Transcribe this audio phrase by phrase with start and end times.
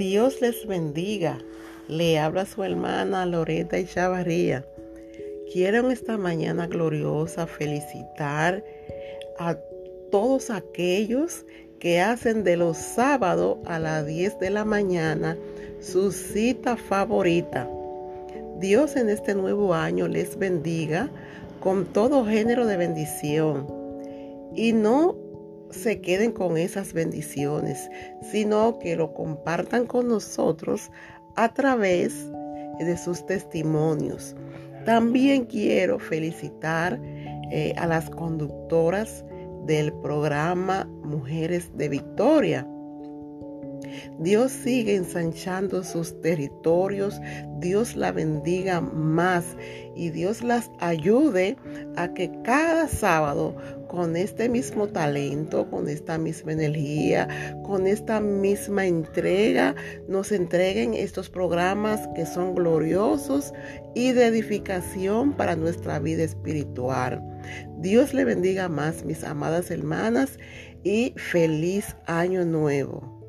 [0.00, 1.36] Dios les bendiga.
[1.86, 4.64] Le habla su hermana Loreta y Chavarría.
[5.52, 8.64] Quiero esta mañana gloriosa felicitar
[9.38, 9.58] a
[10.10, 11.44] todos aquellos
[11.80, 15.36] que hacen de los sábados a las 10 de la mañana
[15.82, 17.68] su cita favorita.
[18.58, 21.10] Dios en este nuevo año les bendiga
[21.60, 23.66] con todo género de bendición.
[24.54, 25.14] Y no
[25.70, 27.90] se queden con esas bendiciones,
[28.30, 30.90] sino que lo compartan con nosotros
[31.36, 32.30] a través
[32.78, 34.34] de sus testimonios.
[34.84, 37.00] También quiero felicitar
[37.50, 39.24] eh, a las conductoras
[39.66, 42.66] del programa Mujeres de Victoria
[44.18, 47.20] Dios sigue ensanchando sus territorios,
[47.58, 49.44] Dios la bendiga más
[49.96, 51.56] y Dios las ayude
[51.96, 53.56] a que cada sábado
[53.90, 59.74] con este mismo talento, con esta misma energía, con esta misma entrega,
[60.06, 63.52] nos entreguen estos programas que son gloriosos
[63.96, 67.20] y de edificación para nuestra vida espiritual.
[67.78, 70.38] Dios le bendiga más, mis amadas hermanas,
[70.84, 73.19] y feliz año nuevo.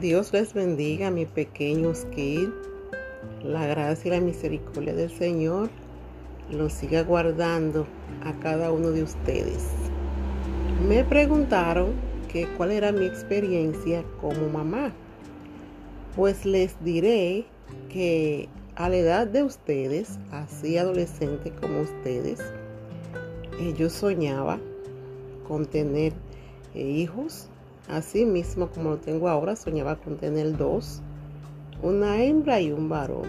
[0.00, 2.50] Dios les bendiga, mis pequeños kids.
[3.44, 5.70] La gracia y la misericordia del Señor
[6.50, 7.86] los siga guardando
[8.24, 9.68] a cada uno de ustedes.
[10.88, 11.92] Me preguntaron
[12.28, 14.92] que cuál era mi experiencia como mamá.
[16.16, 17.44] Pues les diré
[17.88, 22.40] que a la edad de ustedes, así adolescente como ustedes,
[23.78, 24.58] yo soñaba
[25.46, 26.14] con tener
[26.74, 27.48] eh, hijos
[27.88, 31.02] Así mismo como lo tengo ahora, soñaba con tener dos,
[31.82, 33.28] una hembra y un varón.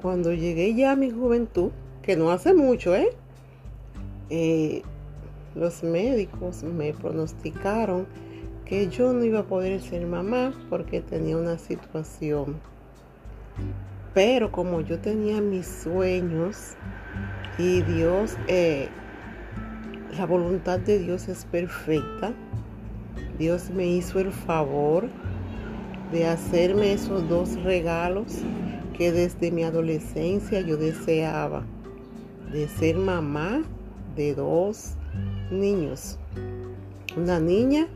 [0.00, 1.70] Cuando llegué ya a mi juventud,
[2.02, 3.08] que no hace mucho, ¿eh?
[4.30, 4.82] eh
[5.54, 8.06] los médicos me pronosticaron
[8.64, 12.56] que yo no iba a poder ser mamá porque tenía una situación.
[14.14, 16.74] Pero como yo tenía mis sueños
[17.58, 18.88] y Dios eh,
[20.18, 22.32] la voluntad de Dios es perfecta.
[23.38, 25.08] Dios me hizo el favor
[26.12, 28.26] de hacerme esos dos regalos
[28.96, 31.64] que desde mi adolescencia yo deseaba,
[32.52, 33.62] de ser mamá
[34.14, 34.92] de dos
[35.50, 36.18] niños,
[37.16, 37.88] una niña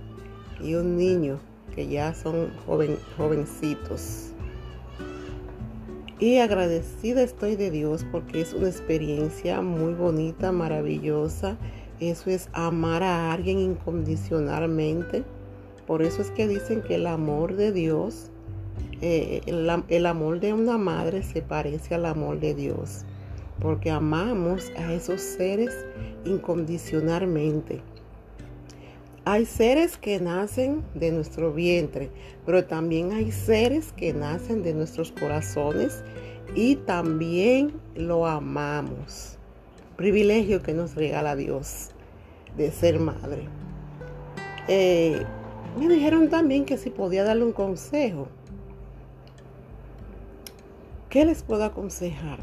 [0.60, 1.38] y un niño
[1.74, 4.32] que ya son joven, jovencitos.
[6.18, 11.56] Y agradecida estoy de Dios porque es una experiencia muy bonita, maravillosa
[12.00, 15.24] eso es amar a alguien incondicionalmente.
[15.86, 18.30] Por eso es que dicen que el amor de Dios,
[19.00, 23.04] eh, el, amor de una madre se parece al amor de Dios.
[23.60, 25.74] Porque amamos a esos seres
[26.24, 27.82] incondicionalmente.
[29.24, 32.10] Hay seres que nacen de nuestro vientre,
[32.46, 36.02] pero también hay seres que nacen de nuestros corazones
[36.54, 39.37] y también lo amamos
[39.98, 41.90] privilegio que nos regala Dios
[42.56, 43.48] de ser madre.
[44.68, 45.24] Eh,
[45.76, 48.28] me dijeron también que si podía darle un consejo.
[51.10, 52.38] ¿Qué les puedo aconsejar?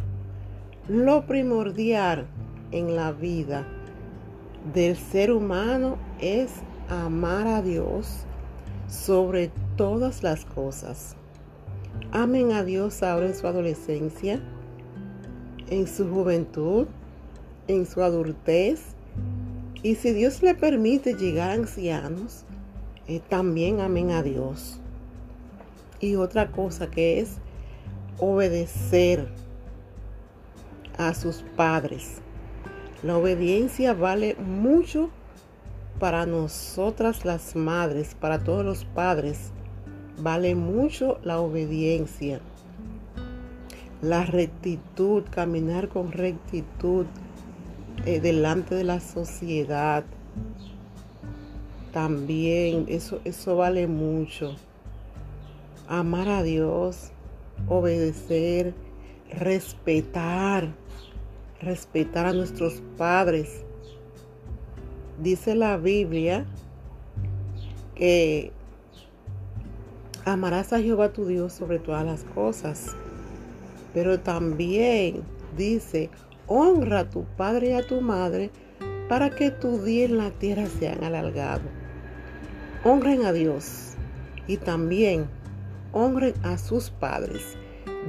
[0.89, 2.27] Lo primordial
[2.71, 3.65] en la vida
[4.73, 6.51] del ser humano es
[6.89, 8.25] amar a Dios
[8.89, 11.15] sobre todas las cosas.
[12.11, 14.41] Amen a Dios ahora en su adolescencia,
[15.69, 16.87] en su juventud,
[17.67, 18.81] en su adultez.
[19.83, 22.45] Y si Dios le permite llegar a ancianos,
[23.07, 24.79] eh, también amen a Dios.
[25.99, 27.37] Y otra cosa que es
[28.19, 29.27] obedecer
[30.97, 32.21] a sus padres.
[33.03, 35.09] La obediencia vale mucho
[35.99, 39.51] para nosotras las madres, para todos los padres.
[40.17, 42.39] Vale mucho la obediencia.
[44.01, 47.05] La rectitud, caminar con rectitud,
[48.05, 50.03] eh, delante de la sociedad.
[51.93, 54.55] También eso, eso vale mucho.
[55.87, 57.11] Amar a Dios,
[57.67, 58.73] obedecer,
[59.31, 60.73] respetar,
[61.61, 63.63] respetar a nuestros padres.
[65.21, 66.45] Dice la Biblia
[67.95, 68.51] que
[70.27, 72.95] Amarás a Jehová tu Dios sobre todas las cosas.
[73.93, 75.21] Pero también
[75.55, 76.09] dice,
[76.47, 78.51] honra a tu padre y a tu madre
[79.09, 81.63] para que tu día en la tierra sean alargado.
[82.83, 83.93] Honren a Dios
[84.47, 85.27] y también
[85.91, 87.57] honren a sus padres.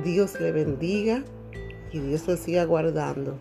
[0.05, 1.23] Dios le bendiga
[1.93, 3.38] y Dios le siga guardando.